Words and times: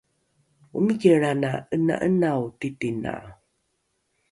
omiki 0.77 1.09
lrana 1.15 1.51
’ena’enao 1.73 2.43
titina 2.59 3.13